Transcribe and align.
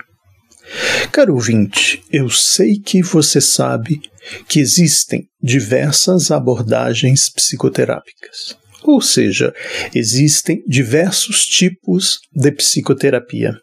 Caro 1.11 1.35
ouvinte, 1.35 2.01
eu 2.11 2.31
sei 2.31 2.79
que 2.79 3.03
você 3.03 3.39
sabe 3.39 4.01
que 4.47 4.59
existem 4.59 5.27
diversas 5.39 6.31
abordagens 6.31 7.29
psicoterápicas. 7.29 8.57
Ou 8.81 8.99
seja, 8.99 9.53
existem 9.93 10.63
diversos 10.65 11.45
tipos 11.45 12.17
de 12.35 12.51
psicoterapia. 12.51 13.55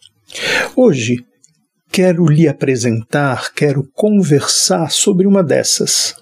Hoje, 0.77 1.17
quero 1.91 2.27
lhe 2.27 2.49
apresentar, 2.49 3.53
quero 3.53 3.89
conversar 3.95 4.91
sobre 4.91 5.27
uma 5.27 5.43
dessas. 5.43 6.15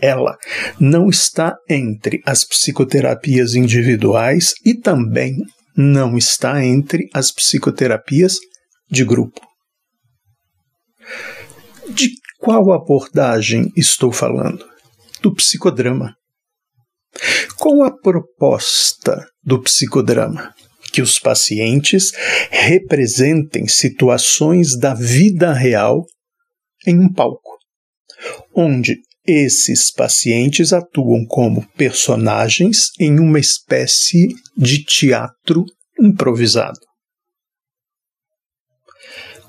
Ela 0.00 0.36
não 0.78 1.08
está 1.08 1.56
entre 1.68 2.20
as 2.24 2.44
psicoterapias 2.44 3.54
individuais 3.54 4.54
e 4.64 4.74
também 4.74 5.36
não 5.76 6.16
está 6.16 6.64
entre 6.64 7.08
as 7.12 7.30
psicoterapias 7.30 8.38
de 8.90 9.04
grupo. 9.04 9.40
De 11.88 12.10
qual 12.38 12.72
abordagem 12.72 13.72
estou 13.76 14.12
falando? 14.12 14.66
Do 15.22 15.34
psicodrama. 15.34 16.14
Qual 17.56 17.82
a 17.82 17.90
proposta 17.90 19.26
do 19.42 19.60
psicodrama? 19.62 20.54
Que 20.96 21.02
os 21.02 21.18
pacientes 21.18 22.10
representem 22.50 23.68
situações 23.68 24.78
da 24.78 24.94
vida 24.94 25.52
real 25.52 26.06
em 26.86 26.98
um 26.98 27.12
palco, 27.12 27.58
onde 28.54 29.02
esses 29.26 29.90
pacientes 29.90 30.72
atuam 30.72 31.26
como 31.26 31.68
personagens 31.72 32.92
em 32.98 33.20
uma 33.20 33.38
espécie 33.38 34.28
de 34.56 34.82
teatro 34.86 35.66
improvisado. 36.00 36.80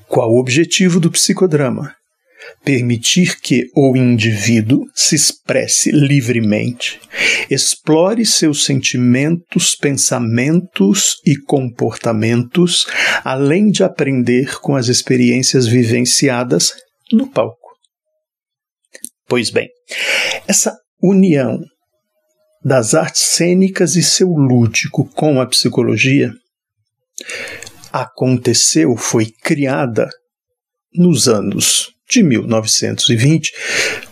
Qual 0.09 0.29
o 0.29 0.37
objetivo 0.37 0.99
do 0.99 1.09
psicodrama? 1.09 1.95
Permitir 2.63 3.39
que 3.39 3.69
o 3.75 3.95
indivíduo 3.95 4.85
se 4.93 5.15
expresse 5.15 5.91
livremente, 5.91 6.99
explore 7.49 8.25
seus 8.25 8.65
sentimentos, 8.65 9.75
pensamentos 9.75 11.21
e 11.25 11.35
comportamentos, 11.37 12.85
além 13.23 13.69
de 13.69 13.83
aprender 13.83 14.59
com 14.59 14.75
as 14.75 14.87
experiências 14.87 15.67
vivenciadas 15.67 16.73
no 17.11 17.27
palco. 17.27 17.57
Pois 19.27 19.49
bem, 19.49 19.69
essa 20.47 20.77
união 21.01 21.59
das 22.63 22.93
artes 22.93 23.21
cênicas 23.21 23.95
e 23.95 24.03
seu 24.03 24.29
lúdico 24.29 25.09
com 25.13 25.39
a 25.39 25.45
psicologia 25.45 26.33
aconteceu, 27.91 28.95
foi 28.95 29.25
criada 29.25 30.09
nos 30.93 31.27
anos 31.27 31.96
de 32.09 32.23
1920 32.23 33.51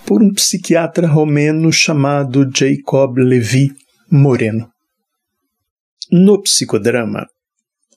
por 0.05 0.21
um 0.21 0.33
psiquiatra 0.33 1.07
romeno 1.07 1.71
chamado 1.71 2.49
Jacob 2.53 3.17
Levi 3.17 3.71
Moreno. 4.11 4.69
No 6.11 6.41
psicodrama, 6.41 7.25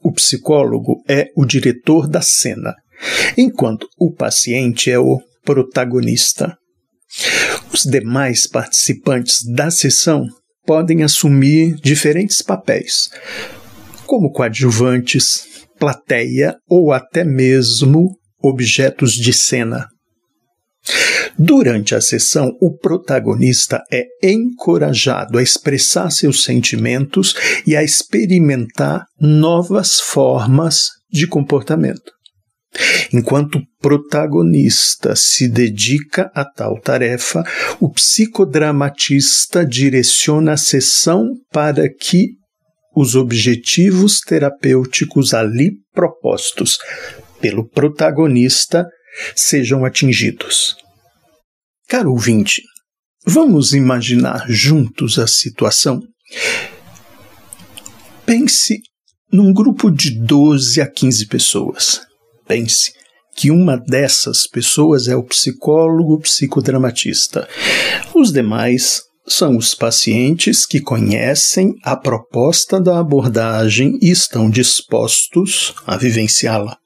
o 0.02 0.12
psicólogo 0.12 1.02
é 1.08 1.28
o 1.36 1.44
diretor 1.44 2.08
da 2.08 2.22
cena, 2.22 2.74
enquanto 3.36 3.86
o 3.98 4.12
paciente 4.12 4.90
é 4.90 4.98
o 4.98 5.20
protagonista. 5.44 6.56
Os 7.72 7.82
demais 7.82 8.46
participantes 8.46 9.42
da 9.44 9.70
sessão 9.70 10.26
podem 10.64 11.02
assumir 11.02 11.74
diferentes 11.76 12.42
papéis, 12.42 13.10
como 14.06 14.32
coadjuvantes, 14.32 15.46
plateia 15.78 16.56
ou 16.68 16.92
até 16.92 17.24
mesmo 17.24 18.16
objetos 18.42 19.12
de 19.12 19.32
cena. 19.32 19.88
Durante 21.38 21.94
a 21.94 22.00
sessão, 22.00 22.56
o 22.60 22.76
protagonista 22.76 23.82
é 23.92 24.06
encorajado 24.22 25.38
a 25.38 25.42
expressar 25.42 26.10
seus 26.10 26.42
sentimentos 26.42 27.34
e 27.66 27.76
a 27.76 27.82
experimentar 27.82 29.04
novas 29.20 30.00
formas 30.00 30.88
de 31.10 31.26
comportamento. 31.26 32.12
Enquanto 33.12 33.56
o 33.56 33.62
protagonista 33.80 35.16
se 35.16 35.48
dedica 35.48 36.30
a 36.34 36.44
tal 36.44 36.78
tarefa, 36.80 37.42
o 37.80 37.90
psicodramatista 37.90 39.64
direciona 39.64 40.52
a 40.52 40.56
sessão 40.56 41.30
para 41.50 41.88
que 41.88 42.32
os 42.94 43.14
objetivos 43.14 44.20
terapêuticos 44.20 45.32
ali 45.32 45.70
propostos 45.94 46.78
pelo 47.40 47.68
protagonista 47.68 48.86
sejam 49.34 49.84
atingidos. 49.84 50.76
Caro 51.88 52.10
ouvinte, 52.10 52.62
vamos 53.26 53.72
imaginar 53.72 54.46
juntos 54.48 55.18
a 55.18 55.26
situação? 55.26 56.02
Pense 58.26 58.80
num 59.32 59.52
grupo 59.52 59.90
de 59.90 60.10
12 60.10 60.80
a 60.80 60.86
15 60.86 61.26
pessoas. 61.26 62.00
Pense 62.46 62.92
que 63.36 63.50
uma 63.50 63.76
dessas 63.76 64.46
pessoas 64.46 65.06
é 65.06 65.14
o 65.14 65.22
psicólogo 65.22 66.20
psicodramatista. 66.20 67.48
Os 68.14 68.32
demais 68.32 69.02
são 69.26 69.56
os 69.56 69.74
pacientes 69.74 70.66
que 70.66 70.80
conhecem 70.80 71.74
a 71.84 71.96
proposta 71.96 72.80
da 72.80 72.98
abordagem 72.98 73.98
e 74.02 74.10
estão 74.10 74.50
dispostos 74.50 75.74
a 75.86 75.96
vivenciá-la. 75.96 76.76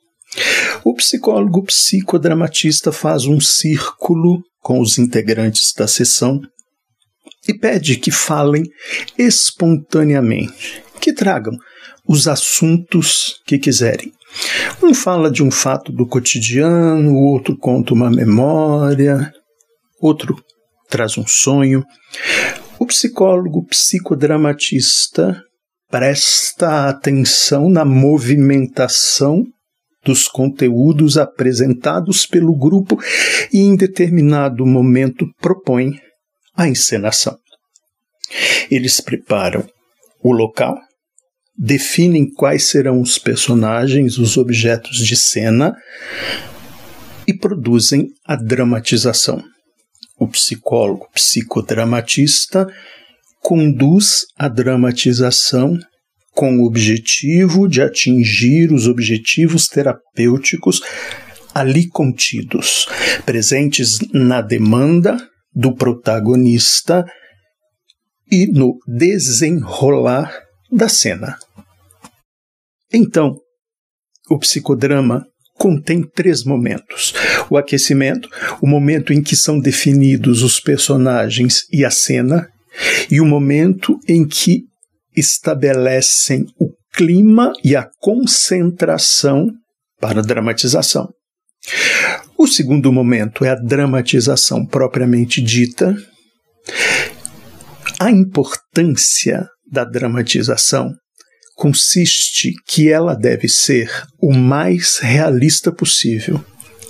O 0.85 0.95
psicólogo 0.95 1.63
psicodramatista 1.65 2.91
faz 2.91 3.25
um 3.27 3.41
círculo 3.41 4.43
com 4.61 4.81
os 4.81 4.99
integrantes 4.99 5.73
da 5.75 5.87
sessão 5.87 6.41
e 7.47 7.53
pede 7.53 7.97
que 7.97 8.11
falem 8.11 8.63
espontaneamente, 9.19 10.83
que 11.01 11.13
tragam 11.13 11.57
os 12.07 12.29
assuntos 12.29 13.41
que 13.47 13.59
quiserem. 13.59 14.13
Um 14.83 14.95
fala 14.95 15.31
de 15.31 15.43
um 15.43 15.51
fato 15.51 15.93
do 15.93 16.07
cotidiano, 16.07 17.13
o 17.13 17.23
outro 17.27 17.57
conta 17.57 17.93
uma 17.93 18.11
memória, 18.11 19.33
outro 20.01 20.43
traz 20.89 21.19
um 21.19 21.27
sonho. 21.27 21.85
O 22.79 22.87
psicólogo 22.87 23.67
psicodramatista 23.67 25.43
presta 25.91 26.89
atenção 26.89 27.69
na 27.69 27.85
movimentação 27.85 29.45
dos 30.05 30.27
conteúdos 30.27 31.17
apresentados 31.17 32.27
pelo 32.27 32.55
grupo 32.57 32.99
e, 33.53 33.59
em 33.59 33.77
determinado 33.77 34.67
momento, 34.67 35.27
propõe 35.41 35.93
a 36.57 36.69
encenação. 36.69 37.39
Eles 38.71 39.01
preparam 39.01 39.65
o 40.23 40.33
local, 40.33 40.77
definem 41.57 42.29
quais 42.29 42.69
serão 42.69 43.01
os 43.01 43.19
personagens, 43.19 44.19
os 44.19 44.37
objetos 44.37 44.99
de 44.99 45.17
cena 45.17 45.75
e 47.27 47.35
produzem 47.35 48.09
a 48.25 48.37
dramatização. 48.37 49.43
O 50.19 50.29
psicólogo 50.29 51.09
psicodramatista 51.13 52.67
conduz 53.41 54.27
a 54.39 54.49
dramatização 54.49 55.79
com 56.33 56.59
o 56.59 56.65
objetivo 56.65 57.69
de 57.69 57.83
atingir 57.83 58.73
os 58.73 58.89
objetivos 58.89 59.69
terapêuticos 59.69 60.81
ali 61.55 61.87
contidos, 61.87 62.87
presentes 63.27 63.99
na 64.13 64.41
demanda 64.41 65.17
do 65.55 65.75
protagonista 65.75 67.05
e 68.31 68.47
no 68.47 68.79
desenrolar 68.87 70.33
da 70.71 70.89
cena. 70.89 71.39
Então, 72.91 73.37
o 74.31 74.39
psicodrama 74.39 75.27
contém 75.59 76.03
três 76.03 76.45
momentos: 76.45 77.13
o 77.51 77.59
aquecimento, 77.59 78.29
o 78.63 78.67
momento 78.67 79.13
em 79.13 79.23
que 79.23 79.37
são 79.37 79.61
definidos 79.61 80.43
os 80.43 80.59
personagens 80.59 81.67
e 81.71 81.85
a 81.85 81.91
cena, 81.91 82.49
e 83.11 83.21
o 83.21 83.27
momento 83.27 83.99
em 84.09 84.27
que 84.27 84.65
estabelecem 85.17 86.45
o 86.59 86.71
clima 86.93 87.53
e 87.65 87.75
a 87.75 87.89
concentração 88.01 89.49
para 90.01 90.21
a 90.21 90.23
dramatização. 90.23 91.09
O 92.37 92.47
segundo 92.47 92.93
momento 92.93 93.45
é 93.45 93.51
a 93.51 93.55
dramatização 93.55 94.67
propriamente 94.67 95.41
dita. 95.41 95.95
A 98.01 98.11
importância 98.11 99.47
da 99.71 99.85
dramatização 99.85 100.91
consiste 101.55 102.53
que 102.67 102.91
ela 102.91 103.15
deve 103.15 103.49
ser 103.49 103.89
o 104.21 104.33
mais 104.33 104.99
realista 104.99 105.71
possível. 105.71 106.45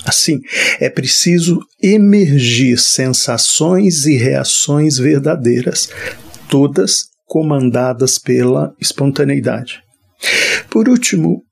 Assim, 0.05 0.41
é 0.81 0.89
preciso 0.89 1.61
emergir 1.81 2.79
sensações 2.79 4.07
e 4.07 4.17
reações 4.17 4.97
verdadeiras, 4.97 5.91
todas 6.49 7.12
comandadas 7.25 8.19
pela 8.19 8.75
espontaneidade. 8.81 9.81
Por 10.71 10.89
último, 10.89 11.43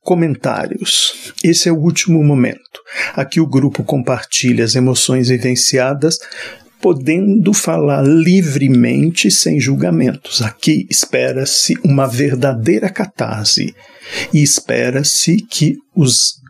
comentários. 0.00 1.32
Esse 1.42 1.68
é 1.68 1.72
o 1.72 1.78
último 1.78 2.22
momento. 2.22 2.80
Aqui 3.14 3.40
o 3.40 3.46
grupo 3.46 3.84
compartilha 3.84 4.64
as 4.64 4.74
emoções 4.74 5.28
vivenciadas, 5.28 6.18
podendo 6.80 7.54
falar 7.54 8.02
livremente 8.02 9.30
sem 9.30 9.60
julgamentos. 9.60 10.42
Aqui 10.42 10.86
espera-se 10.90 11.74
uma 11.84 12.06
verdadeira 12.06 12.90
catarse 12.90 13.72
e 14.34 14.42
espera-se 14.42 15.36
que 15.36 15.76
os 15.94 16.42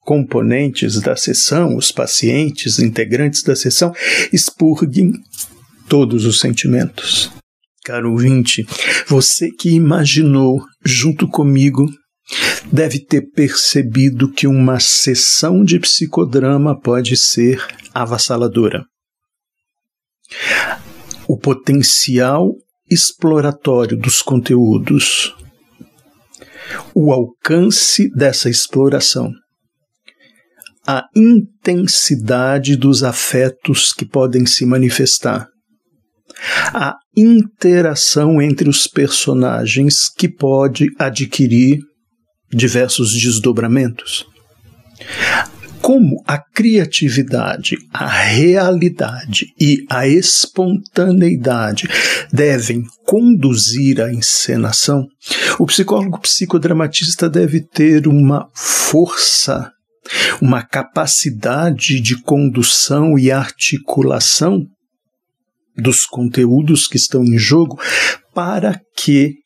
componentes 0.00 1.00
da 1.00 1.16
sessão, 1.16 1.76
os 1.76 1.90
pacientes, 1.90 2.78
integrantes 2.78 3.42
da 3.42 3.56
sessão, 3.56 3.92
expurguem 4.32 5.12
todos 5.90 6.24
os 6.24 6.38
sentimentos. 6.38 7.32
Caro 7.84 8.12
ouvinte, 8.12 8.64
você 9.08 9.50
que 9.50 9.70
imaginou 9.70 10.62
junto 10.84 11.26
comigo 11.26 11.84
deve 12.72 13.04
ter 13.04 13.22
percebido 13.32 14.30
que 14.30 14.46
uma 14.46 14.78
sessão 14.78 15.64
de 15.64 15.80
psicodrama 15.80 16.78
pode 16.78 17.16
ser 17.16 17.60
avassaladora. 17.92 18.84
O 21.26 21.36
potencial 21.36 22.52
exploratório 22.88 23.96
dos 23.96 24.22
conteúdos, 24.22 25.34
o 26.94 27.12
alcance 27.12 28.08
dessa 28.14 28.48
exploração, 28.48 29.32
a 30.86 31.04
intensidade 31.16 32.76
dos 32.76 33.02
afetos 33.02 33.92
que 33.92 34.04
podem 34.04 34.46
se 34.46 34.64
manifestar, 34.64 35.49
a 36.72 36.96
interação 37.16 38.40
entre 38.40 38.68
os 38.68 38.86
personagens 38.86 40.08
que 40.08 40.28
pode 40.28 40.86
adquirir 40.98 41.80
diversos 42.52 43.12
desdobramentos. 43.12 44.26
Como 45.80 46.22
a 46.26 46.38
criatividade, 46.38 47.76
a 47.92 48.06
realidade 48.06 49.46
e 49.58 49.84
a 49.88 50.06
espontaneidade 50.06 51.88
devem 52.30 52.84
conduzir 53.04 54.00
a 54.00 54.12
encenação, 54.12 55.06
o 55.58 55.66
psicólogo 55.66 56.20
psicodramatista 56.20 57.30
deve 57.30 57.62
ter 57.62 58.06
uma 58.06 58.48
força, 58.54 59.72
uma 60.40 60.62
capacidade 60.62 61.98
de 61.98 62.20
condução 62.22 63.18
e 63.18 63.32
articulação 63.32 64.66
dos 65.80 66.04
conteúdos 66.04 66.86
que 66.86 66.96
estão 66.96 67.24
em 67.24 67.38
jogo 67.38 67.80
para 68.34 68.80
que 68.96 69.36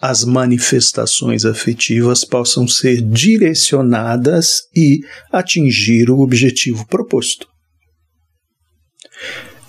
as 0.00 0.24
manifestações 0.24 1.44
afetivas 1.44 2.24
possam 2.24 2.68
ser 2.68 3.00
direcionadas 3.00 4.62
e 4.74 5.00
atingir 5.32 6.10
o 6.10 6.20
objetivo 6.20 6.86
proposto. 6.86 7.48